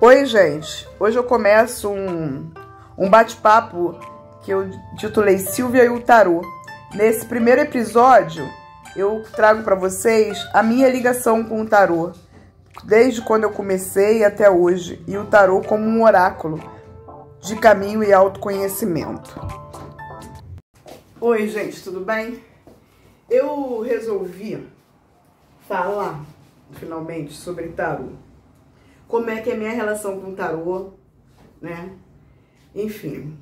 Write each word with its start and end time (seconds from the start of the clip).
Oi, 0.00 0.26
gente. 0.26 0.88
Hoje 1.00 1.18
eu 1.18 1.24
começo 1.24 1.90
um, 1.90 2.48
um 2.96 3.10
bate-papo 3.10 3.98
que 4.42 4.52
eu 4.52 4.70
titulei 4.96 5.38
Silvia 5.38 5.84
e 5.84 5.88
o 5.88 6.00
Tarô. 6.00 6.40
Nesse 6.94 7.26
primeiro 7.26 7.62
episódio, 7.62 8.48
eu 8.94 9.24
trago 9.34 9.64
para 9.64 9.74
vocês 9.74 10.38
a 10.52 10.62
minha 10.62 10.88
ligação 10.88 11.42
com 11.42 11.62
o 11.62 11.66
tarô, 11.66 12.12
desde 12.84 13.22
quando 13.22 13.42
eu 13.42 13.50
comecei 13.50 14.24
até 14.24 14.48
hoje, 14.48 15.02
e 15.06 15.18
o 15.18 15.26
tarô 15.26 15.62
como 15.62 15.84
um 15.84 16.04
oráculo 16.04 16.60
de 17.40 17.56
caminho 17.56 18.04
e 18.04 18.12
autoconhecimento. 18.12 19.40
Oi, 21.20 21.48
gente, 21.48 21.82
tudo 21.82 22.00
bem? 22.00 22.40
Eu 23.28 23.80
resolvi 23.80 24.64
falar 25.68 26.24
finalmente 26.74 27.32
sobre 27.32 27.68
tarô. 27.68 28.10
Como 29.08 29.30
é 29.30 29.40
que 29.40 29.50
é 29.50 29.56
minha 29.56 29.72
relação 29.72 30.20
com 30.20 30.32
o 30.32 30.36
tarô, 30.36 30.92
né? 31.62 31.98
Enfim. 32.74 33.38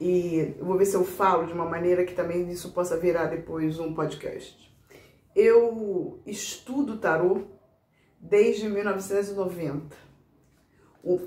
E 0.00 0.54
vou 0.58 0.78
ver 0.78 0.86
se 0.86 0.96
eu 0.96 1.04
falo 1.04 1.46
de 1.46 1.52
uma 1.52 1.66
maneira 1.66 2.04
que 2.04 2.14
também 2.14 2.50
isso 2.50 2.72
possa 2.72 2.96
virar 2.96 3.26
depois 3.26 3.78
um 3.78 3.94
podcast. 3.94 4.74
Eu 5.36 6.20
estudo 6.26 6.96
tarô 6.96 7.42
desde 8.18 8.68
1990. 8.68 9.94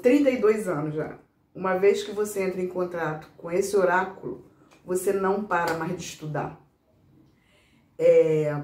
32 0.02 0.68
anos 0.68 0.96
já. 0.96 1.20
Uma 1.54 1.78
vez 1.78 2.04
que 2.04 2.12
você 2.12 2.42
entra 2.42 2.62
em 2.62 2.68
contato 2.68 3.30
com 3.38 3.52
esse 3.52 3.78
oráculo, 3.78 4.50
você 4.84 5.14
não 5.14 5.44
para 5.46 5.76
mais 5.76 5.96
de 5.96 6.04
estudar. 6.04 6.60
É... 8.00 8.62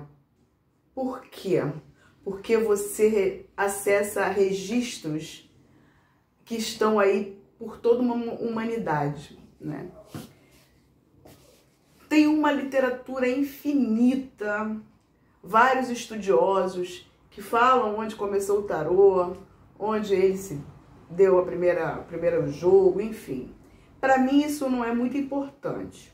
Por 0.93 1.21
quê? 1.21 1.61
Porque 2.23 2.57
você 2.57 3.45
acessa 3.57 4.25
registros 4.27 5.49
que 6.45 6.55
estão 6.55 6.99
aí 6.99 7.41
por 7.57 7.77
toda 7.77 8.01
uma 8.01 8.15
humanidade, 8.15 9.39
né? 9.59 9.89
Tem 12.09 12.27
uma 12.27 12.51
literatura 12.51 13.29
infinita, 13.29 14.75
vários 15.41 15.89
estudiosos 15.89 17.09
que 17.29 17.41
falam 17.41 17.97
onde 17.97 18.15
começou 18.15 18.59
o 18.59 18.63
tarô, 18.63 19.37
onde 19.79 20.13
ele 20.13 20.37
se 20.37 20.61
deu 21.09 21.39
a 21.39 21.45
primeira 21.45 21.97
primeiro 22.07 22.51
jogo, 22.51 22.99
enfim. 22.99 23.55
Para 23.99 24.17
mim 24.17 24.43
isso 24.43 24.69
não 24.69 24.83
é 24.83 24.93
muito 24.93 25.15
importante. 25.15 26.11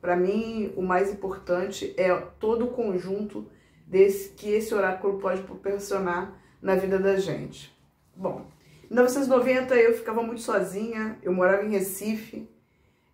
Para 0.00 0.16
mim 0.16 0.72
o 0.76 0.82
mais 0.82 1.10
importante 1.10 1.94
é 1.96 2.14
todo 2.38 2.66
o 2.66 2.72
conjunto 2.72 3.46
desse 3.90 4.28
que 4.30 4.48
esse 4.48 4.72
oráculo 4.72 5.18
pode 5.18 5.42
proporcionar 5.42 6.32
na 6.62 6.76
vida 6.76 6.96
da 6.96 7.16
gente. 7.16 7.76
Bom, 8.14 8.46
em 8.84 8.94
1990 8.94 9.74
eu 9.74 9.94
ficava 9.94 10.22
muito 10.22 10.40
sozinha, 10.40 11.18
eu 11.24 11.32
morava 11.32 11.64
em 11.64 11.70
Recife, 11.70 12.48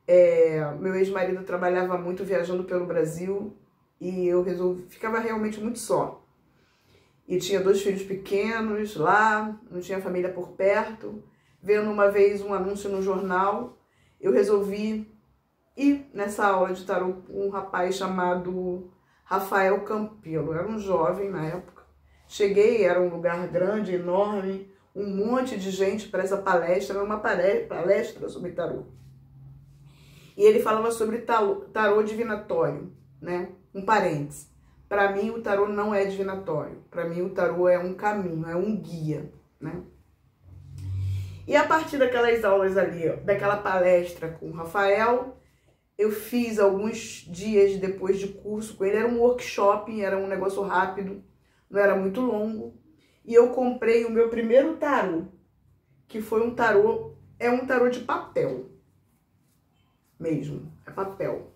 é, 0.06 0.70
meu 0.78 0.94
ex-marido 0.94 1.42
trabalhava 1.44 1.96
muito 1.96 2.22
viajando 2.24 2.64
pelo 2.64 2.84
Brasil 2.84 3.56
e 3.98 4.28
eu 4.28 4.42
resolvi, 4.42 4.84
ficava 4.90 5.18
realmente 5.18 5.58
muito 5.58 5.78
só. 5.78 6.22
E 7.26 7.38
tinha 7.38 7.58
dois 7.58 7.80
filhos 7.80 8.02
pequenos 8.02 8.96
lá, 8.96 9.58
não 9.70 9.80
tinha 9.80 10.00
família 10.00 10.30
por 10.30 10.50
perto. 10.50 11.24
Vendo 11.60 11.90
uma 11.90 12.10
vez 12.10 12.42
um 12.42 12.52
anúncio 12.52 12.90
no 12.90 13.00
jornal, 13.00 13.78
eu 14.20 14.30
resolvi 14.30 15.10
ir 15.74 16.06
nessa 16.12 16.46
aula 16.46 16.72
de 16.74 16.84
tarô 16.84 17.14
com 17.26 17.46
um 17.46 17.48
rapaz 17.48 17.96
chamado 17.96 18.92
Rafael 19.26 19.80
Campelo. 19.80 20.54
Era 20.54 20.66
um 20.66 20.78
jovem 20.78 21.28
na 21.28 21.44
época. 21.44 21.82
Cheguei, 22.28 22.84
era 22.84 23.00
um 23.00 23.08
lugar 23.08 23.46
grande, 23.48 23.94
enorme, 23.94 24.72
um 24.94 25.08
monte 25.08 25.58
de 25.58 25.70
gente 25.70 26.08
para 26.08 26.22
essa 26.22 26.38
palestra, 26.38 26.96
era 26.96 27.04
uma 27.04 27.18
palestra 27.18 28.28
sobre 28.28 28.52
tarô. 28.52 28.84
E 30.36 30.42
ele 30.42 30.60
falava 30.60 30.90
sobre 30.90 31.18
tarô, 31.18 32.02
divinatório, 32.02 32.92
né? 33.20 33.50
Um 33.74 33.84
parênteses. 33.84 34.50
Para 34.88 35.12
mim, 35.12 35.30
o 35.30 35.42
tarô 35.42 35.68
não 35.68 35.94
é 35.94 36.04
divinatório. 36.04 36.82
Para 36.90 37.08
mim, 37.08 37.22
o 37.22 37.30
tarô 37.30 37.68
é 37.68 37.78
um 37.78 37.94
caminho, 37.94 38.48
é 38.48 38.54
um 38.54 38.76
guia, 38.76 39.30
né? 39.60 39.82
E 41.46 41.54
a 41.54 41.64
partir 41.64 41.98
daquelas 41.98 42.44
aulas 42.44 42.76
ali, 42.76 43.08
daquela 43.24 43.56
palestra 43.56 44.28
com 44.28 44.50
o 44.50 44.52
Rafael, 44.52 45.36
eu 45.98 46.10
fiz 46.10 46.58
alguns 46.58 47.26
dias 47.28 47.78
depois 47.78 48.18
de 48.18 48.28
curso 48.28 48.76
com 48.76 48.84
ele. 48.84 48.96
Era 48.96 49.08
um 49.08 49.20
workshop, 49.20 50.00
era 50.00 50.18
um 50.18 50.26
negócio 50.26 50.62
rápido, 50.62 51.22
não 51.70 51.80
era 51.80 51.96
muito 51.96 52.20
longo. 52.20 52.74
E 53.24 53.34
eu 53.34 53.50
comprei 53.50 54.04
o 54.04 54.10
meu 54.10 54.28
primeiro 54.28 54.76
tarô, 54.76 55.24
que 56.06 56.20
foi 56.20 56.46
um 56.46 56.54
tarô, 56.54 57.14
é 57.38 57.50
um 57.50 57.66
tarô 57.66 57.88
de 57.88 58.00
papel 58.00 58.70
mesmo, 60.18 60.72
é 60.86 60.90
papel. 60.90 61.52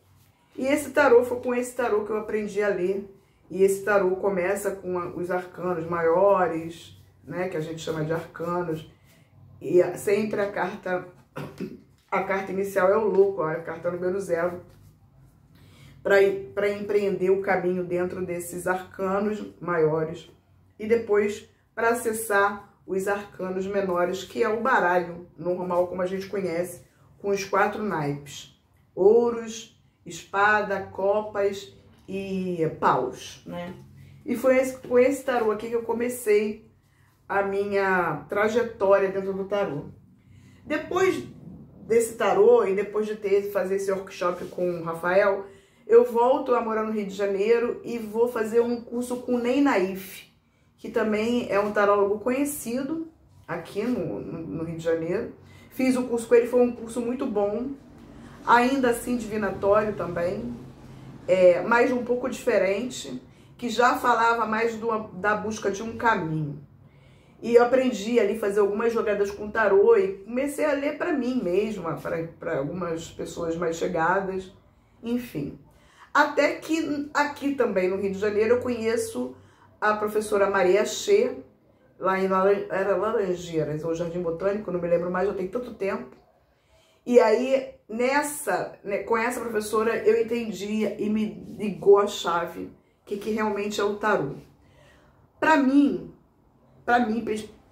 E 0.57 0.67
esse 0.67 0.91
tarô 0.91 1.25
foi 1.25 1.41
com 1.41 1.55
esse 1.55 1.75
tarô 1.75 2.05
que 2.05 2.11
eu 2.11 2.19
aprendi 2.19 2.63
a 2.63 2.69
ler. 2.69 3.09
E 3.51 3.63
esse 3.63 3.83
tarô 3.83 4.15
começa 4.17 4.71
com 4.71 4.97
os 5.17 5.31
arcanos 5.31 5.89
maiores, 5.89 6.97
né, 7.25 7.49
que 7.49 7.57
a 7.57 7.61
gente 7.61 7.81
chama 7.81 8.05
de 8.05 8.13
arcanos. 8.13 8.91
E 9.61 9.83
sempre 9.97 10.41
a 10.41 10.51
carta 10.51 11.07
a 12.11 12.23
carta 12.23 12.51
inicial 12.51 12.91
é 12.91 12.97
o 12.97 13.09
louco, 13.09 13.43
a 13.43 13.57
carta 13.57 13.91
número 13.91 14.21
zero, 14.21 14.63
para 16.03 16.69
empreender 16.71 17.31
o 17.31 17.43
caminho 17.43 17.85
dentro 17.85 18.25
desses 18.25 18.67
arcanos 18.67 19.45
maiores 19.61 20.31
e 20.79 20.87
depois 20.87 21.49
para 21.75 21.91
acessar 21.91 22.75
os 22.87 23.07
arcanos 23.07 23.67
menores, 23.67 24.25
que 24.25 24.43
é 24.43 24.49
o 24.49 24.61
baralho 24.61 25.29
normal, 25.37 25.87
como 25.87 26.03
a 26.03 26.07
gente 26.07 26.27
conhece, 26.27 26.83
com 27.19 27.29
os 27.29 27.45
quatro 27.45 27.83
naipes: 27.83 28.59
ouros, 28.95 29.79
espada, 30.05 30.81
copas 30.81 31.73
e 32.09 32.69
paus, 32.81 33.43
né? 33.47 33.75
E 34.25 34.37
foi 34.37 34.57
esse, 34.57 34.77
com 34.79 34.99
esse 34.99 35.23
tarô 35.25 35.51
aqui 35.51 35.69
que 35.69 35.75
eu 35.75 35.83
comecei 35.83 36.69
a 37.29 37.43
minha 37.43 38.25
trajetória 38.29 39.11
dentro 39.11 39.33
do 39.33 39.45
tarô. 39.45 39.85
Depois 40.67 41.25
desse 41.91 42.15
tarô 42.15 42.65
e 42.65 42.73
depois 42.73 43.05
de 43.05 43.17
ter 43.17 43.51
fazer 43.51 43.75
esse 43.75 43.91
workshop 43.91 44.45
com 44.45 44.79
o 44.79 44.85
Rafael, 44.85 45.45
eu 45.89 46.05
volto 46.05 46.55
a 46.55 46.61
morar 46.61 46.85
no 46.85 46.93
Rio 46.93 47.05
de 47.05 47.15
Janeiro 47.15 47.81
e 47.85 47.99
vou 47.99 48.29
fazer 48.29 48.61
um 48.61 48.81
curso 48.81 49.17
com 49.17 49.35
o 49.35 49.39
Ney 49.39 49.61
Naif, 49.61 50.31
que 50.79 50.89
também 50.89 51.49
é 51.51 51.59
um 51.59 51.73
tarólogo 51.73 52.21
conhecido 52.21 53.09
aqui 53.47 53.83
no, 53.83 54.21
no, 54.21 54.63
Rio 54.63 54.77
de 54.77 54.85
Janeiro. 54.85 55.35
Fiz 55.73 55.97
o 55.97 56.05
curso 56.05 56.29
com 56.29 56.37
ele, 56.37 56.47
foi 56.47 56.61
um 56.61 56.71
curso 56.71 57.01
muito 57.01 57.27
bom, 57.27 57.73
ainda 58.47 58.91
assim 58.91 59.17
divinatório 59.17 59.95
também, 59.95 60.55
é, 61.27 61.61
mas 61.61 61.91
um 61.91 62.05
pouco 62.05 62.31
diferente, 62.31 63.21
que 63.59 63.69
já 63.69 63.97
falava 63.97 64.47
mais 64.47 64.77
do, 64.77 64.97
da 65.15 65.35
busca 65.35 65.73
de 65.73 65.83
um 65.83 65.97
caminho. 65.97 66.65
E 67.43 67.55
eu 67.55 67.65
aprendi 67.65 68.21
ali 68.21 68.37
a 68.37 68.41
fazer 68.41 68.61
algumas 68.61 68.93
jogadas 68.93 69.31
com 69.31 69.51
tarô 69.51 69.97
e 69.97 70.19
comecei 70.25 70.65
a 70.65 70.75
ler 70.75 70.99
para 70.99 71.13
mim 71.13 71.43
mesma, 71.43 71.99
para 72.39 72.59
algumas 72.59 73.09
pessoas 73.09 73.57
mais 73.57 73.77
chegadas, 73.77 74.53
enfim. 75.03 75.59
Até 76.13 76.57
que 76.57 77.09
aqui 77.15 77.55
também 77.55 77.89
no 77.89 77.97
Rio 77.97 78.13
de 78.13 78.19
Janeiro 78.19 78.57
eu 78.57 78.61
conheço 78.61 79.35
a 79.81 79.95
professora 79.95 80.51
Maria 80.51 80.85
Che, 80.85 81.37
lá 81.99 82.19
em 82.21 82.29
era 82.69 82.97
Laranjeiras, 82.97 83.85
ou 83.85 83.95
Jardim 83.95 84.21
Botânico, 84.21 84.71
não 84.71 84.81
me 84.81 84.89
lembro 84.89 85.11
mais, 85.11 85.29
já 85.29 85.35
tem 85.35 85.49
tanto 85.49 85.75
tempo. 85.75 86.17
E 87.07 87.19
aí, 87.19 87.75
nessa, 87.89 88.79
né, 88.85 88.99
com 88.99 89.17
essa 89.17 89.41
professora, 89.41 89.97
eu 89.97 90.21
entendi 90.21 90.85
e 90.99 91.09
me 91.09 91.57
ligou 91.59 91.99
a 91.99 92.07
chave 92.07 92.71
que, 93.07 93.17
que 93.17 93.31
realmente 93.31 93.81
é 93.81 93.85
o 93.85 93.97
tarô. 93.97 94.35
Para 95.39 95.57
mim, 95.57 96.10
para 96.85 97.07
mim 97.07 97.25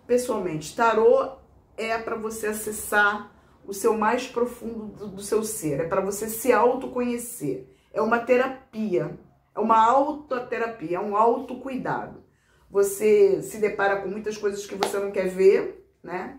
pessoalmente, 0.07 0.75
tarô 0.75 1.37
é 1.77 1.97
para 1.99 2.17
você 2.17 2.49
acessar 2.49 3.33
o 3.65 3.73
seu 3.73 3.97
mais 3.97 4.27
profundo 4.27 4.87
do, 4.87 5.09
do 5.09 5.23
seu 5.23 5.43
ser, 5.45 5.81
é 5.81 5.89
para 5.89 6.01
você 6.01 6.29
se 6.29 6.53
autoconhecer. 6.53 7.69
É 7.93 8.01
uma 8.01 8.19
terapia, 8.19 9.19
é 9.55 9.61
uma 9.61 9.79
autoterapia, 9.79 10.97
é 10.97 11.01
um 11.01 11.17
autocuidado. 11.17 12.23
Você 12.71 13.43
se 13.43 13.59
depara 13.59 14.01
com 14.01 14.09
muitas 14.09 14.37
coisas 14.37 14.67
que 14.67 14.75
você 14.75 14.99
não 14.99 15.11
quer 15.11 15.29
ver, 15.29 15.87
né? 16.03 16.39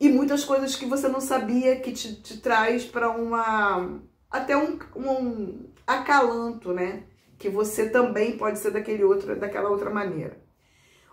e 0.00 0.08
muitas 0.08 0.44
coisas 0.44 0.74
que 0.74 0.86
você 0.86 1.06
não 1.06 1.20
sabia 1.20 1.76
que 1.76 1.92
te, 1.92 2.14
te 2.22 2.40
traz 2.40 2.86
para 2.86 3.10
uma 3.10 4.00
até 4.30 4.56
um, 4.56 4.78
um 4.96 5.70
acalanto, 5.86 6.72
né? 6.72 7.04
Que 7.38 7.50
você 7.50 7.90
também 7.90 8.38
pode 8.38 8.58
ser 8.58 8.70
daquele 8.70 9.04
outro, 9.04 9.38
daquela 9.38 9.68
outra 9.68 9.90
maneira. 9.90 10.40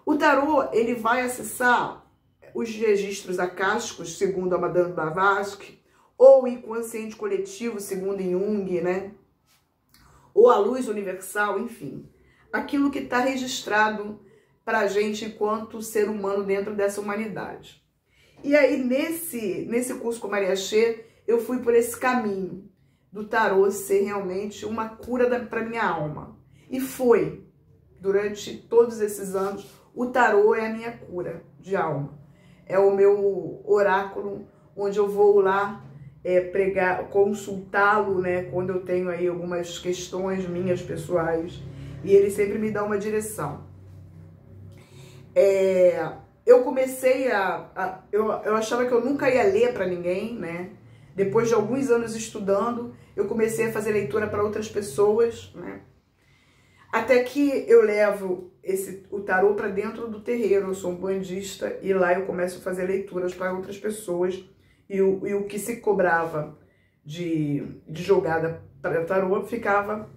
O 0.07 0.15
tarô 0.15 0.69
ele 0.71 0.95
vai 0.95 1.19
acessar 1.19 2.09
os 2.55 2.69
registros 2.69 3.39
acásticos, 3.39 4.17
segundo 4.17 4.55
a 4.55 4.57
Madame 4.57 4.93
Blavatsky, 4.93 5.83
ou 6.17 6.43
o 6.43 6.47
inconsciente 6.47 7.13
coletivo, 7.13 7.81
segundo 7.81 8.23
Jung, 8.23 8.79
né? 8.79 9.11
Ou 10.33 10.49
a 10.49 10.57
luz 10.59 10.87
universal, 10.87 11.59
enfim. 11.59 12.09
Aquilo 12.53 12.89
que 12.89 12.99
está 12.99 13.19
registrado 13.19 14.21
para 14.63 14.79
a 14.79 14.87
gente 14.87 15.25
enquanto 15.25 15.81
ser 15.81 16.07
humano 16.07 16.45
dentro 16.45 16.73
dessa 16.73 17.01
humanidade. 17.01 17.83
E 18.41 18.55
aí, 18.55 18.81
nesse, 18.81 19.65
nesse 19.69 19.93
curso 19.95 20.21
com 20.21 20.29
Maria 20.29 20.55
Xê, 20.55 21.03
eu 21.27 21.41
fui 21.41 21.59
por 21.59 21.73
esse 21.75 21.99
caminho 21.99 22.71
do 23.11 23.27
tarô 23.27 23.69
ser 23.69 24.03
realmente 24.03 24.65
uma 24.65 24.87
cura 24.87 25.37
para 25.41 25.65
minha 25.65 25.83
alma. 25.83 26.39
E 26.71 26.79
foi. 26.79 27.45
Durante 27.99 28.55
todos 28.55 29.01
esses 29.01 29.35
anos, 29.35 29.67
o 29.97 30.05
tarô 30.05 30.53
é 30.53 30.67
a 30.67 30.69
minha 30.69 30.91
cura 30.91 31.41
de 31.59 31.75
alma. 31.75 32.13
É 32.67 32.77
o 32.77 32.95
meu 32.95 33.63
oráculo, 33.65 34.45
onde 34.75 34.99
eu 34.99 35.09
vou 35.09 35.39
lá 35.39 35.83
é, 36.23 36.39
pregar, 36.39 37.09
consultá-lo, 37.09 38.21
né, 38.21 38.43
quando 38.43 38.69
eu 38.69 38.81
tenho 38.81 39.09
aí 39.09 39.27
algumas 39.27 39.79
questões 39.79 40.47
minhas 40.47 40.83
pessoais, 40.83 41.59
e 42.03 42.13
ele 42.13 42.29
sempre 42.29 42.59
me 42.59 42.69
dá 42.69 42.83
uma 42.83 42.99
direção. 42.99 43.63
É, 45.33 46.11
eu 46.45 46.63
comecei 46.63 47.31
a, 47.31 47.67
a, 47.75 47.99
eu, 48.11 48.27
eu 48.27 48.55
achava 48.55 48.85
que 48.85 48.91
eu 48.91 49.03
nunca 49.03 49.27
ia 49.31 49.45
ler 49.45 49.73
para 49.73 49.87
ninguém, 49.87 50.35
né? 50.35 50.69
Depois 51.15 51.47
de 51.47 51.55
alguns 51.55 51.89
anos 51.89 52.15
estudando, 52.15 52.93
eu 53.15 53.25
comecei 53.25 53.69
a 53.69 53.71
fazer 53.71 53.93
leitura 53.93 54.27
para 54.27 54.43
outras 54.43 54.69
pessoas, 54.69 55.51
né? 55.55 55.81
Até 57.07 57.23
que 57.23 57.63
eu 57.69 57.83
levo 57.83 58.51
esse, 58.61 59.07
o 59.09 59.21
tarô 59.21 59.53
para 59.53 59.69
dentro 59.69 60.09
do 60.09 60.19
terreiro, 60.19 60.67
eu 60.67 60.75
sou 60.75 60.91
um 60.91 60.95
bandista 60.95 61.79
e 61.81 61.93
lá 61.93 62.13
eu 62.13 62.25
começo 62.25 62.57
a 62.59 62.61
fazer 62.61 62.83
leituras 62.83 63.33
para 63.33 63.53
outras 63.53 63.77
pessoas 63.77 64.43
e 64.89 65.01
o, 65.01 65.25
e 65.25 65.33
o 65.33 65.45
que 65.45 65.57
se 65.57 65.77
cobrava 65.77 66.59
de, 67.05 67.63
de 67.87 68.03
jogada 68.03 68.61
para 68.81 69.05
tarô 69.05 69.41
ficava 69.43 70.09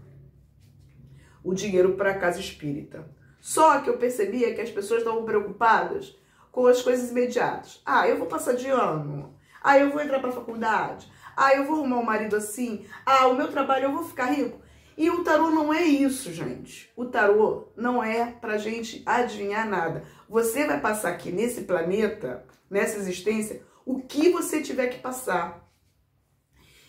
o 1.44 1.54
dinheiro 1.54 1.92
para 1.92 2.10
a 2.10 2.18
casa 2.18 2.40
espírita. 2.40 3.08
Só 3.40 3.80
que 3.82 3.88
eu 3.88 3.96
percebia 3.96 4.52
que 4.52 4.60
as 4.60 4.70
pessoas 4.72 5.02
estavam 5.02 5.24
preocupadas 5.24 6.18
com 6.50 6.66
as 6.66 6.82
coisas 6.82 7.12
imediatas. 7.12 7.80
Ah, 7.86 8.08
eu 8.08 8.18
vou 8.18 8.26
passar 8.26 8.54
de 8.54 8.66
ano. 8.66 9.32
Ah, 9.62 9.78
eu 9.78 9.92
vou 9.92 10.00
entrar 10.00 10.18
para 10.18 10.32
faculdade. 10.32 11.08
Ah, 11.36 11.54
eu 11.54 11.64
vou 11.66 11.76
arrumar 11.76 11.98
um 11.98 12.04
marido 12.04 12.34
assim. 12.34 12.84
Ah, 13.06 13.28
o 13.28 13.36
meu 13.36 13.46
trabalho 13.46 13.84
eu 13.84 13.92
vou 13.92 14.02
ficar 14.02 14.26
rico. 14.26 14.58
E 15.00 15.08
o 15.08 15.24
tarô 15.24 15.48
não 15.48 15.72
é 15.72 15.82
isso, 15.82 16.30
gente. 16.30 16.92
O 16.94 17.06
tarô 17.06 17.68
não 17.74 18.04
é 18.04 18.32
pra 18.32 18.58
gente 18.58 19.02
adivinhar 19.06 19.66
nada. 19.66 20.04
Você 20.28 20.66
vai 20.66 20.78
passar 20.78 21.08
aqui 21.08 21.32
nesse 21.32 21.62
planeta, 21.62 22.44
nessa 22.68 22.98
existência, 22.98 23.62
o 23.86 24.02
que 24.02 24.28
você 24.28 24.60
tiver 24.60 24.88
que 24.88 24.98
passar. 24.98 25.66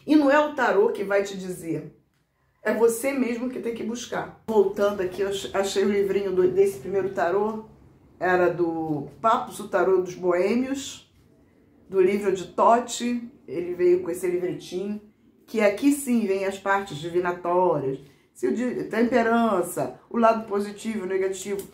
E 0.06 0.14
não 0.18 0.30
é 0.30 0.38
o 0.38 0.54
tarô 0.54 0.90
que 0.90 1.06
vai 1.06 1.24
te 1.24 1.38
dizer. 1.38 1.98
É 2.62 2.74
você 2.74 3.14
mesmo 3.14 3.50
que 3.50 3.62
tem 3.62 3.74
que 3.74 3.86
buscar. 3.86 4.44
Voltando 4.46 5.00
aqui, 5.00 5.22
eu 5.22 5.32
achei 5.54 5.86
o 5.86 5.90
livrinho 5.90 6.36
desse 6.52 6.80
primeiro 6.80 7.14
tarô. 7.14 7.64
Era 8.20 8.50
do 8.50 9.08
Papos, 9.22 9.58
o 9.62 9.70
Tarô 9.70 10.02
dos 10.02 10.16
Boêmios, 10.16 11.10
do 11.88 12.02
livro 12.02 12.34
de 12.34 12.48
Totti. 12.48 13.32
Ele 13.48 13.74
veio 13.74 14.04
com 14.04 14.10
esse 14.10 14.28
livretinho. 14.28 15.00
Que 15.52 15.60
aqui 15.60 15.92
sim 15.92 16.26
vem 16.26 16.46
as 16.46 16.58
partes 16.58 16.96
divinatórias, 16.96 18.00
se 18.34 18.48
o 18.48 18.90
temperança, 18.90 20.00
o 20.10 20.18
lado 20.18 20.48
positivo, 20.48 21.06
negativo. 21.06 21.68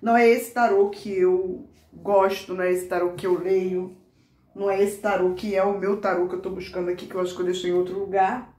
Não 0.00 0.16
é 0.16 0.26
esse 0.26 0.50
tarô 0.50 0.88
que 0.88 1.12
eu 1.12 1.68
gosto, 1.92 2.54
não 2.54 2.64
é 2.64 2.72
esse 2.72 2.86
tarô 2.86 3.12
que 3.12 3.26
eu 3.26 3.38
leio, 3.38 3.98
não 4.56 4.70
é 4.70 4.82
esse 4.82 4.96
tarô 4.96 5.34
que 5.34 5.54
é 5.54 5.62
o 5.62 5.78
meu 5.78 6.00
tarô 6.00 6.26
que 6.26 6.36
eu 6.36 6.40
tô 6.40 6.48
buscando 6.48 6.88
aqui, 6.88 7.06
que 7.06 7.14
eu 7.14 7.20
acho 7.20 7.34
que 7.34 7.42
eu 7.42 7.44
deixei 7.44 7.70
em 7.70 7.74
outro 7.74 7.98
lugar, 7.98 8.58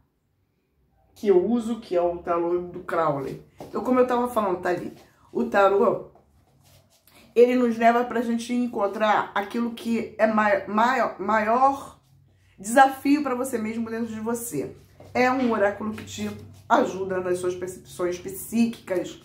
que 1.15 1.29
eu 1.29 1.43
uso, 1.43 1.79
que 1.79 1.95
é 1.95 2.01
o 2.01 2.19
tarô 2.19 2.59
do 2.59 2.81
Crowley. 2.81 3.43
Então, 3.59 3.83
como 3.83 3.99
eu 3.99 4.05
tava 4.05 4.27
falando, 4.27 4.61
tá 4.61 4.69
ali, 4.69 4.93
o 5.31 5.45
tarô, 5.45 6.11
ele 7.35 7.55
nos 7.55 7.75
leva 7.75 8.03
pra 8.03 8.21
gente 8.21 8.53
encontrar 8.53 9.31
aquilo 9.33 9.71
que 9.71 10.13
é 10.19 10.27
maior, 10.27 11.17
maior 11.17 12.02
desafio 12.59 13.23
para 13.23 13.35
você 13.35 13.57
mesmo 13.57 13.89
dentro 13.89 14.13
de 14.13 14.19
você. 14.19 14.75
É 15.13 15.29
um 15.31 15.51
oráculo 15.51 15.93
que 15.93 16.05
te 16.05 16.29
ajuda 16.67 17.19
nas 17.19 17.37
suas 17.39 17.55
percepções 17.55 18.17
psíquicas. 18.17 19.21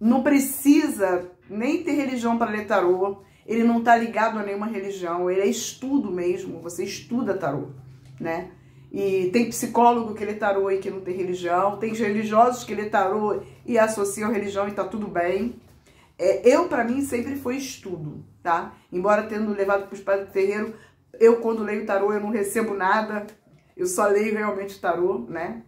Não 0.00 0.22
precisa 0.22 1.30
nem 1.48 1.82
ter 1.82 1.92
religião 1.92 2.36
para 2.36 2.50
ler 2.50 2.66
tarô. 2.66 3.22
Ele 3.46 3.62
não 3.62 3.78
está 3.78 3.96
ligado 3.96 4.38
a 4.38 4.42
nenhuma 4.42 4.66
religião. 4.66 5.30
Ele 5.30 5.42
é 5.42 5.46
estudo 5.46 6.10
mesmo. 6.10 6.60
Você 6.60 6.84
estuda 6.84 7.36
tarô, 7.36 7.68
né? 8.20 8.50
E 8.90 9.30
tem 9.32 9.48
psicólogo 9.48 10.14
que 10.14 10.24
lê 10.24 10.34
tarô 10.34 10.70
e 10.70 10.78
que 10.78 10.90
não 10.90 11.00
tem 11.00 11.16
religião. 11.16 11.76
Tem 11.76 11.92
religiosos 11.92 12.64
que 12.64 12.74
lê 12.74 12.86
tarô 12.86 13.42
e 13.64 13.78
associam 13.78 14.32
religião 14.32 14.68
e 14.68 14.72
tá 14.72 14.84
tudo 14.84 15.06
bem. 15.06 15.56
É, 16.18 16.48
eu, 16.48 16.66
para 16.66 16.82
mim, 16.82 17.02
sempre 17.02 17.36
foi 17.36 17.56
estudo, 17.56 18.24
tá? 18.42 18.74
Embora 18.90 19.24
tendo 19.24 19.52
levado 19.52 19.86
para 19.86 19.94
os 19.94 20.00
padres 20.00 20.28
do 20.28 20.32
terreiro, 20.32 20.74
eu, 21.20 21.40
quando 21.40 21.62
leio 21.62 21.86
tarô, 21.86 22.12
eu 22.12 22.20
não 22.20 22.30
recebo 22.30 22.74
nada. 22.74 23.26
Eu 23.76 23.86
só 23.86 24.06
leio 24.06 24.34
realmente 24.34 24.80
tarô, 24.80 25.26
né? 25.28 25.62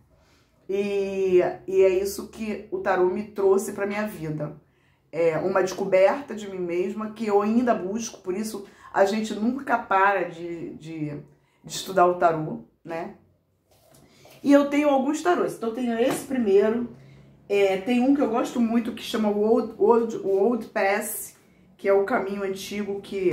E, 0.69 1.41
e 1.67 1.83
é 1.83 1.89
isso 1.89 2.29
que 2.29 2.69
o 2.71 2.79
tarô 2.79 3.06
me 3.06 3.25
trouxe 3.25 3.73
para 3.73 3.87
minha 3.87 4.06
vida. 4.06 4.56
É 5.11 5.39
uma 5.39 5.62
descoberta 5.62 6.35
de 6.35 6.49
mim 6.50 6.59
mesma 6.59 7.12
que 7.12 7.27
eu 7.27 7.41
ainda 7.41 7.75
busco, 7.75 8.21
por 8.21 8.35
isso 8.35 8.67
a 8.93 9.05
gente 9.06 9.35
nunca 9.35 9.79
para 9.79 10.29
de, 10.29 10.75
de, 10.75 11.11
de 11.65 11.73
estudar 11.73 12.06
o 12.06 12.17
tarô, 12.17 12.65
né? 12.85 13.15
E 14.43 14.53
eu 14.53 14.69
tenho 14.69 14.89
alguns 14.89 15.23
tarôs. 15.23 15.55
Então, 15.55 15.71
eu 15.71 15.75
tenho 15.75 15.99
esse 15.99 16.27
primeiro. 16.27 16.89
É, 17.49 17.79
tem 17.79 18.01
um 18.01 18.15
que 18.15 18.21
eu 18.21 18.29
gosto 18.29 18.61
muito 18.61 18.93
que 18.93 19.03
chama 19.03 19.29
o 19.29 19.41
Old, 19.41 19.75
Old, 19.79 20.17
Old 20.19 20.67
Pass, 20.67 21.37
que 21.77 21.89
é 21.89 21.93
o 21.93 22.05
caminho 22.05 22.43
antigo 22.43 23.01
que... 23.01 23.33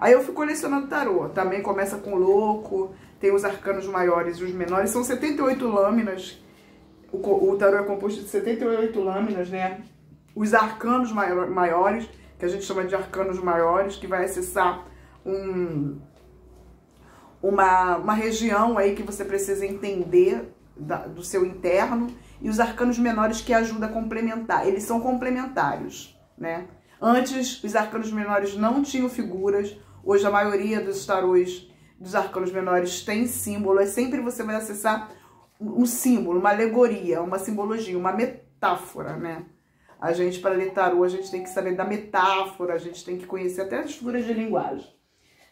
Aí 0.00 0.12
eu 0.12 0.22
fui 0.22 0.34
colecionando 0.34 0.88
tarô. 0.88 1.28
Também 1.28 1.62
começa 1.62 1.98
com 1.98 2.16
louco, 2.16 2.94
tem 3.20 3.32
os 3.32 3.44
arcanos 3.44 3.86
maiores 3.86 4.38
e 4.38 4.44
os 4.44 4.52
menores. 4.52 4.90
São 4.90 5.04
78 5.04 5.68
lâminas 5.68 6.40
o, 7.12 7.50
o 7.50 7.56
tarô 7.56 7.78
é 7.78 7.82
composto 7.82 8.22
de 8.22 8.28
78 8.28 9.00
lâminas, 9.00 9.50
né? 9.50 9.80
Os 10.34 10.54
arcanos 10.54 11.12
maiores, 11.12 12.08
que 12.38 12.44
a 12.44 12.48
gente 12.48 12.64
chama 12.64 12.84
de 12.84 12.94
arcanos 12.94 13.40
maiores, 13.40 13.96
que 13.96 14.06
vai 14.06 14.24
acessar 14.24 14.84
um, 15.26 15.98
uma, 17.42 17.96
uma 17.96 18.14
região 18.14 18.78
aí 18.78 18.94
que 18.94 19.02
você 19.02 19.24
precisa 19.24 19.66
entender 19.66 20.54
da, 20.76 20.98
do 20.98 21.22
seu 21.22 21.44
interno, 21.44 22.06
e 22.40 22.48
os 22.48 22.58
arcanos 22.58 22.98
menores 22.98 23.40
que 23.40 23.52
ajudam 23.52 23.88
a 23.88 23.92
complementar. 23.92 24.66
Eles 24.66 24.84
são 24.84 25.00
complementares, 25.00 26.16
né? 26.38 26.68
Antes, 27.02 27.62
os 27.64 27.74
arcanos 27.74 28.12
menores 28.12 28.56
não 28.56 28.82
tinham 28.82 29.08
figuras, 29.08 29.76
hoje 30.04 30.26
a 30.26 30.30
maioria 30.30 30.80
dos 30.80 31.04
tarôs 31.06 31.70
dos 31.98 32.14
arcanos 32.14 32.50
menores 32.50 33.02
tem 33.04 33.26
símbolo, 33.26 33.78
é 33.78 33.86
sempre 33.86 34.20
você 34.20 34.42
vai 34.42 34.56
acessar 34.56 35.10
um 35.60 35.84
símbolo, 35.84 36.40
uma 36.40 36.50
alegoria, 36.50 37.20
uma 37.20 37.38
simbologia, 37.38 37.98
uma 37.98 38.12
metáfora, 38.12 39.16
né? 39.16 39.44
A 40.00 40.14
gente, 40.14 40.40
para 40.40 40.54
ler 40.54 40.72
tarô, 40.72 41.04
a 41.04 41.08
gente 41.08 41.30
tem 41.30 41.42
que 41.42 41.50
saber 41.50 41.76
da 41.76 41.84
metáfora, 41.84 42.72
a 42.72 42.78
gente 42.78 43.04
tem 43.04 43.18
que 43.18 43.26
conhecer 43.26 43.60
até 43.60 43.80
as 43.80 43.94
figuras 43.94 44.24
de 44.24 44.32
linguagem. 44.32 44.88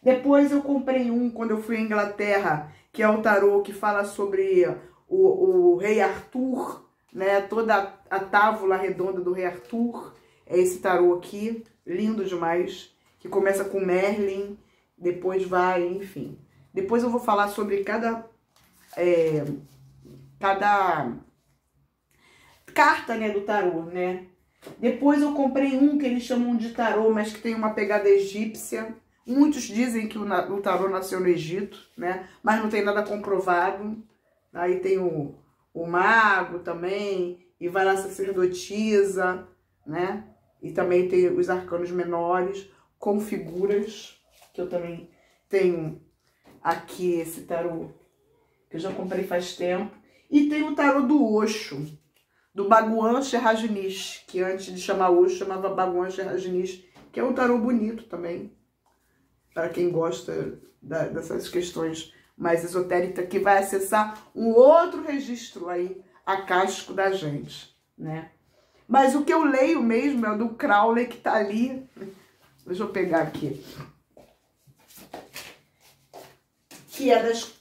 Depois 0.02 0.50
eu 0.50 0.62
comprei 0.62 1.10
um 1.10 1.28
quando 1.28 1.50
eu 1.50 1.62
fui 1.62 1.76
à 1.76 1.80
Inglaterra, 1.80 2.72
que 2.90 3.02
é 3.02 3.08
o 3.08 3.20
tarô 3.20 3.60
que 3.60 3.74
fala 3.74 4.04
sobre 4.04 4.66
o, 5.06 5.74
o 5.74 5.76
rei 5.76 6.00
Arthur, 6.00 6.88
né? 7.12 7.42
Toda 7.42 7.94
a 8.08 8.20
tábula 8.20 8.76
redonda 8.76 9.20
do 9.20 9.32
rei 9.32 9.44
Arthur. 9.44 10.14
É 10.46 10.58
esse 10.58 10.78
tarô 10.78 11.14
aqui, 11.14 11.62
lindo 11.86 12.24
demais, 12.24 12.96
que 13.18 13.28
começa 13.28 13.64
com 13.64 13.80
Merlin, 13.80 14.58
depois 14.96 15.44
vai, 15.44 15.86
enfim. 15.86 16.38
Depois 16.72 17.02
eu 17.02 17.10
vou 17.10 17.20
falar 17.20 17.48
sobre 17.48 17.82
cada 17.82 18.26
é, 18.96 19.44
cada 20.38 21.12
carta, 22.74 23.16
né, 23.16 23.30
do 23.30 23.40
tarô, 23.42 23.82
né? 23.84 24.26
Depois 24.78 25.22
eu 25.22 25.32
comprei 25.32 25.76
um 25.76 25.98
que 25.98 26.06
eles 26.06 26.24
chamam 26.24 26.56
de 26.56 26.70
tarô, 26.70 27.10
mas 27.10 27.32
que 27.32 27.40
tem 27.40 27.54
uma 27.54 27.74
pegada 27.74 28.08
egípcia. 28.08 28.94
Muitos 29.26 29.62
dizem 29.62 30.08
que 30.08 30.18
o, 30.18 30.60
tarô 30.60 30.88
nasceu 30.88 31.20
no 31.20 31.28
Egito, 31.28 31.78
né? 31.96 32.28
Mas 32.42 32.60
não 32.60 32.68
tem 32.68 32.82
nada 32.82 33.02
comprovado. 33.02 34.02
Aí 34.52 34.80
tem 34.80 34.98
o, 34.98 35.34
o 35.72 35.86
mago 35.86 36.60
também, 36.60 37.38
e 37.60 37.68
vai 37.68 37.84
lá 37.84 37.96
sacerdotisa, 37.96 39.46
né? 39.86 40.24
E 40.62 40.72
também 40.72 41.08
tem 41.08 41.28
os 41.28 41.50
arcanos 41.50 41.90
menores 41.90 42.68
com 42.98 43.20
figuras, 43.20 44.20
que 44.52 44.60
eu 44.60 44.68
também 44.68 45.10
tenho 45.48 46.02
aqui 46.62 47.12
esse 47.12 47.42
tarô, 47.42 47.90
que 48.68 48.76
eu 48.76 48.80
já 48.80 48.92
comprei 48.92 49.24
faz 49.24 49.56
tempo. 49.56 49.96
E 50.30 50.48
tem 50.48 50.62
o 50.62 50.74
tarô 50.74 51.02
do 51.02 51.24
Osho, 51.34 51.86
do 52.54 52.68
Bhagwan 52.68 53.22
Sherrajinish, 53.22 54.24
que 54.26 54.42
antes 54.42 54.66
de 54.66 54.80
chamar 54.80 55.10
Osho 55.10 55.36
chamava 55.36 55.68
Bhagwan 55.70 56.10
Sherrajinish, 56.10 56.84
que 57.12 57.20
é 57.20 57.24
um 57.24 57.32
tarô 57.32 57.58
bonito 57.58 58.04
também, 58.04 58.52
para 59.54 59.68
quem 59.70 59.90
gosta 59.90 60.60
da, 60.82 61.08
dessas 61.08 61.48
questões 61.48 62.12
mais 62.36 62.64
esotéricas, 62.64 63.26
que 63.28 63.38
vai 63.38 63.58
acessar 63.58 64.22
um 64.34 64.48
outro 64.52 65.02
registro 65.02 65.68
aí, 65.68 66.00
acástico 66.24 66.92
da 66.92 67.10
gente, 67.10 67.74
né? 67.96 68.30
Mas 68.86 69.14
o 69.14 69.24
que 69.24 69.32
eu 69.32 69.44
leio 69.44 69.82
mesmo 69.82 70.24
é 70.24 70.32
o 70.32 70.38
do 70.38 70.50
Crowley, 70.50 71.06
que 71.06 71.18
tá 71.18 71.34
ali. 71.34 71.86
Deixa 72.68 72.82
eu 72.82 72.88
pegar 72.88 73.22
aqui. 73.22 73.64
que 76.98 77.10
é 77.10 77.22
das 77.22 77.54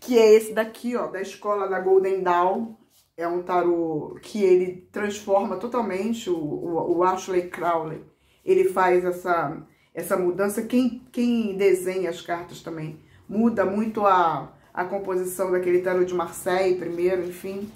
que 0.00 0.18
é 0.18 0.34
esse 0.34 0.52
daqui, 0.52 0.96
ó, 0.96 1.06
da 1.06 1.20
escola 1.20 1.68
da 1.68 1.78
Golden 1.78 2.22
Dawn. 2.22 2.74
É 3.16 3.28
um 3.28 3.42
tarô 3.42 4.18
que 4.22 4.42
ele 4.42 4.88
transforma 4.90 5.56
totalmente 5.56 6.30
o, 6.30 6.36
o, 6.36 6.96
o 6.96 7.04
Ashley 7.04 7.48
Crowley. 7.48 8.02
Ele 8.44 8.64
faz 8.70 9.04
essa, 9.04 9.62
essa 9.94 10.16
mudança. 10.16 10.62
Quem, 10.62 11.02
quem 11.12 11.54
desenha 11.56 12.08
as 12.08 12.22
cartas 12.22 12.62
também 12.62 12.98
muda 13.28 13.64
muito 13.64 14.04
a, 14.06 14.52
a 14.74 14.84
composição 14.84 15.52
daquele 15.52 15.82
tarô 15.82 16.02
de 16.02 16.14
Marseille 16.14 16.78
primeiro, 16.78 17.24
enfim. 17.24 17.70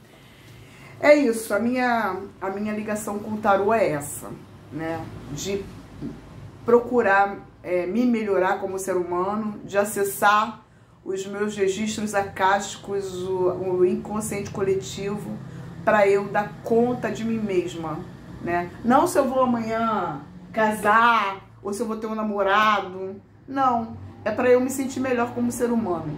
É 0.99 1.15
isso, 1.15 1.53
a 1.55 1.59
minha, 1.59 2.23
a 2.41 2.51
minha 2.51 2.73
ligação 2.73 3.19
com 3.19 3.33
o 3.33 3.39
tarô 3.39 3.73
é 3.73 3.91
essa, 3.91 4.33
né? 4.73 5.05
De 5.33 5.63
procurar 6.65 7.39
é, 7.65 7.87
me 7.87 8.05
melhorar 8.05 8.61
como 8.61 8.79
ser 8.79 8.97
humano, 8.97 9.59
de 9.65 9.79
acessar 9.79 10.63
os 11.05 11.27
meus 11.27 11.57
registros 11.57 12.15
acásticos, 12.15 13.23
o, 13.23 13.49
o 13.51 13.85
inconsciente 13.87 14.51
coletivo, 14.51 15.37
para 15.85 16.07
eu 16.07 16.29
dar 16.29 16.53
conta 16.63 17.11
de 17.11 17.25
mim 17.25 17.39
mesma, 17.39 17.99
né? 18.43 18.71
Não 18.85 19.07
se 19.07 19.19
eu 19.19 19.29
vou 19.29 19.41
amanhã 19.41 20.21
casar 20.53 21.41
ou 21.63 21.73
se 21.73 21.83
eu 21.83 21.87
vou 21.87 21.97
ter 21.97 22.07
um 22.07 22.15
namorado, 22.15 23.17
não. 23.49 23.97
É 24.25 24.31
para 24.31 24.49
eu 24.49 24.61
me 24.61 24.71
sentir 24.71 25.01
melhor 25.01 25.35
como 25.35 25.51
ser 25.51 25.71
humano. 25.71 26.17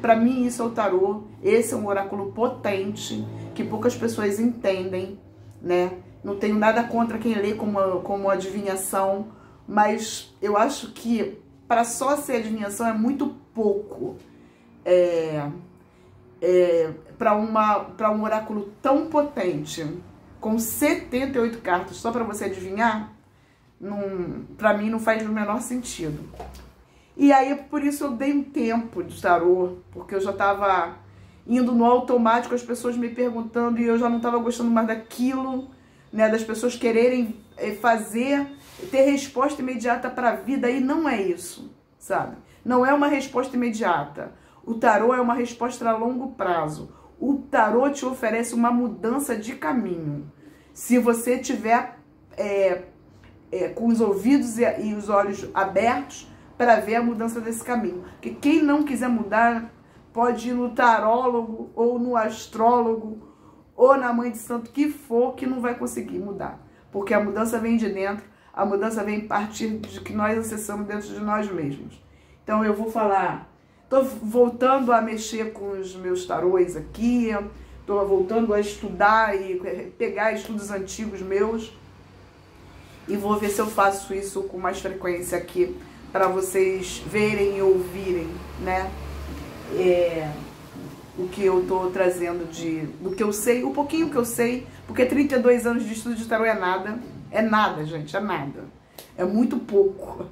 Para 0.00 0.16
mim 0.16 0.46
isso 0.46 0.62
é 0.62 0.66
o 0.66 0.70
tarô. 0.70 1.24
Esse 1.42 1.74
é 1.74 1.76
um 1.76 1.86
oráculo 1.86 2.32
potente 2.32 3.26
que 3.54 3.64
poucas 3.64 3.94
pessoas 3.94 4.38
entendem, 4.38 5.18
né? 5.60 5.92
Não 6.22 6.36
tenho 6.36 6.58
nada 6.58 6.84
contra 6.84 7.18
quem 7.18 7.34
lê 7.34 7.54
como, 7.54 8.00
como 8.00 8.30
adivinhação, 8.30 9.28
mas 9.66 10.34
eu 10.40 10.56
acho 10.56 10.92
que 10.92 11.38
para 11.66 11.84
só 11.84 12.16
ser 12.16 12.36
adivinhação 12.36 12.86
é 12.86 12.92
muito 12.92 13.34
pouco. 13.54 14.16
É, 14.84 15.48
é, 16.42 16.90
para 17.16 18.10
um 18.10 18.22
oráculo 18.22 18.72
tão 18.82 19.06
potente, 19.06 19.86
com 20.40 20.58
78 20.58 21.58
cartas 21.58 21.96
só 21.96 22.12
para 22.12 22.22
você 22.22 22.44
adivinhar, 22.44 23.12
para 24.58 24.74
mim 24.76 24.90
não 24.90 24.98
faz 24.98 25.24
o 25.24 25.32
menor 25.32 25.60
sentido. 25.62 26.22
E 27.16 27.32
aí, 27.32 27.54
por 27.54 27.82
isso 27.82 28.04
eu 28.04 28.10
dei 28.12 28.32
um 28.32 28.42
tempo 28.42 29.02
de 29.02 29.20
tarô, 29.20 29.78
porque 29.92 30.14
eu 30.14 30.20
já 30.20 30.32
estava 30.32 30.96
indo 31.46 31.72
no 31.72 31.84
automático, 31.84 32.54
as 32.54 32.62
pessoas 32.62 32.96
me 32.96 33.08
perguntando 33.08 33.78
e 33.78 33.84
eu 33.84 33.98
já 33.98 34.08
não 34.08 34.16
estava 34.16 34.38
gostando 34.38 34.70
mais 34.70 34.86
daquilo, 34.86 35.70
né, 36.12 36.28
das 36.28 36.42
pessoas 36.42 36.74
quererem 36.74 37.36
é, 37.56 37.72
fazer, 37.72 38.46
ter 38.84 39.10
resposta 39.10 39.60
imediata 39.60 40.08
para 40.10 40.30
a 40.30 40.36
vida, 40.36 40.70
e 40.70 40.80
não 40.80 41.08
é 41.08 41.20
isso, 41.20 41.74
sabe? 41.98 42.36
Não 42.64 42.84
é 42.84 42.92
uma 42.92 43.08
resposta 43.08 43.56
imediata. 43.56 44.32
O 44.64 44.74
tarô 44.74 45.12
é 45.14 45.20
uma 45.20 45.34
resposta 45.34 45.88
a 45.88 45.96
longo 45.96 46.32
prazo. 46.32 46.92
O 47.20 47.34
tarô 47.34 47.90
te 47.90 48.06
oferece 48.06 48.54
uma 48.54 48.70
mudança 48.70 49.36
de 49.36 49.54
caminho. 49.54 50.30
Se 50.72 50.98
você 50.98 51.38
tiver 51.38 51.98
é, 52.36 52.82
é, 53.52 53.68
com 53.68 53.86
os 53.86 54.00
ouvidos 54.00 54.58
e, 54.58 54.64
e 54.80 54.94
os 54.94 55.08
olhos 55.08 55.48
abertos 55.54 56.28
para 56.56 56.80
ver 56.80 56.96
a 56.96 57.02
mudança 57.02 57.40
desse 57.40 57.62
caminho. 57.62 58.04
Porque 58.12 58.30
quem 58.30 58.62
não 58.62 58.82
quiser 58.82 59.08
mudar 59.08 59.72
pode 60.12 60.48
ir 60.48 60.54
no 60.54 60.70
tarólogo 60.70 61.70
ou 61.74 61.98
no 61.98 62.16
astrólogo 62.16 63.28
ou 63.76 63.96
na 63.96 64.12
mãe 64.12 64.30
de 64.30 64.38
santo 64.38 64.70
que 64.70 64.88
for 64.88 65.34
que 65.34 65.46
não 65.46 65.60
vai 65.60 65.76
conseguir 65.76 66.18
mudar. 66.18 66.60
Porque 66.92 67.12
a 67.12 67.22
mudança 67.22 67.58
vem 67.58 67.76
de 67.76 67.88
dentro, 67.88 68.24
a 68.56 68.64
mudança 68.64 69.02
vem 69.02 69.22
a 69.22 69.28
partir 69.28 69.78
de 69.78 70.00
que 70.00 70.12
nós 70.12 70.38
acessamos 70.38 70.86
dentro 70.86 71.08
de 71.08 71.20
nós 71.20 71.50
mesmos. 71.50 72.00
Então 72.42 72.64
eu 72.64 72.74
vou 72.74 72.90
falar, 72.90 73.50
estou 73.82 74.04
voltando 74.04 74.92
a 74.92 75.00
mexer 75.00 75.52
com 75.52 75.72
os 75.72 75.96
meus 75.96 76.24
tarôs 76.24 76.76
aqui, 76.76 77.30
estou 77.80 78.06
voltando 78.06 78.54
a 78.54 78.60
estudar 78.60 79.34
e 79.34 79.60
pegar 79.98 80.32
estudos 80.32 80.70
antigos 80.70 81.20
meus 81.20 81.72
e 83.08 83.16
vou 83.16 83.36
ver 83.38 83.50
se 83.50 83.60
eu 83.60 83.66
faço 83.66 84.14
isso 84.14 84.42
com 84.44 84.58
mais 84.58 84.80
frequência 84.80 85.36
aqui 85.36 85.76
para 86.12 86.28
vocês 86.28 87.02
verem 87.06 87.58
e 87.58 87.62
ouvirem, 87.62 88.28
né? 88.60 88.90
É, 89.76 90.30
o 91.18 91.28
que 91.28 91.44
eu 91.44 91.64
tô 91.66 91.90
trazendo 91.90 92.48
de 92.50 92.82
do 93.00 93.10
que 93.10 93.22
eu 93.22 93.32
sei, 93.32 93.64
o 93.64 93.70
pouquinho 93.70 94.10
que 94.10 94.16
eu 94.16 94.24
sei, 94.24 94.66
porque 94.86 95.04
32 95.04 95.66
anos 95.66 95.84
de 95.84 95.92
estudo 95.92 96.14
de 96.14 96.24
tarô 96.26 96.44
é 96.44 96.54
nada, 96.54 96.98
é 97.34 97.42
nada, 97.42 97.84
gente, 97.84 98.16
é 98.16 98.20
nada. 98.20 98.64
É 99.16 99.24
muito 99.24 99.58
pouco. 99.58 100.24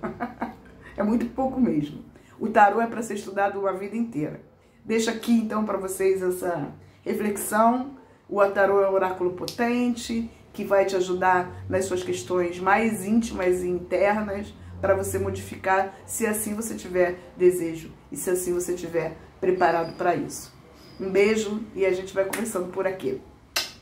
é 0.97 1.03
muito 1.03 1.27
pouco 1.27 1.61
mesmo. 1.61 2.05
O 2.39 2.49
tarô 2.49 2.81
é 2.81 2.87
para 2.87 3.03
ser 3.03 3.15
estudado 3.15 3.59
uma 3.59 3.73
vida 3.73 3.97
inteira. 3.97 4.41
Deixa 4.85 5.11
aqui 5.11 5.33
então 5.33 5.65
para 5.65 5.77
vocês 5.77 6.23
essa 6.23 6.73
reflexão. 7.05 7.97
O 8.29 8.41
tarô 8.47 8.81
é 8.83 8.89
um 8.89 8.95
oráculo 8.95 9.33
potente 9.33 10.31
que 10.53 10.65
vai 10.65 10.85
te 10.85 10.95
ajudar 10.95 11.65
nas 11.69 11.87
suas 11.87 12.05
questões 12.05 12.61
mais 12.61 13.05
íntimas 13.05 13.63
e 13.63 13.69
internas 13.69 14.55
para 14.81 14.95
você 14.95 15.19
modificar, 15.19 15.95
se 16.07 16.27
assim 16.27 16.55
você 16.55 16.75
tiver 16.75 17.19
desejo 17.37 17.93
e 18.11 18.17
se 18.17 18.31
assim 18.31 18.53
você 18.53 18.75
tiver 18.75 19.17
preparado 19.41 19.97
para 19.97 20.15
isso. 20.15 20.53
Um 21.01 21.11
beijo 21.11 21.65
e 21.75 21.85
a 21.85 21.93
gente 21.93 22.15
vai 22.15 22.25
conversando 22.25 22.71
por 22.73 22.87
aqui. 22.87 23.21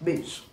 Beijo. 0.00 0.49